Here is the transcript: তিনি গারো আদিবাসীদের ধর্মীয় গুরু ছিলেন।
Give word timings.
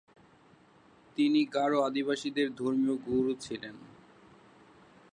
তিনি 1.17 1.41
গারো 1.45 1.77
আদিবাসীদের 1.81 2.47
ধর্মীয় 2.55 2.95
গুরু 3.07 3.31
ছিলেন। 3.35 3.75